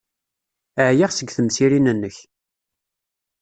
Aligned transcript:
Ɛyiɣ 0.87 1.11
seg 1.13 1.29
temsirin-nnek. 1.35 2.17